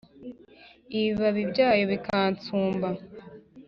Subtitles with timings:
[0.97, 2.89] ibibabi byayo bikansumba